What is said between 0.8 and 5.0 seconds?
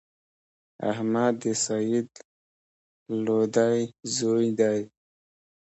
احمد د سعید لودی زوی دﺉ.